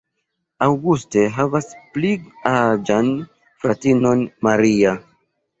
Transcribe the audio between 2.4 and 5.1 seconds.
aĝan fratinon, Maria.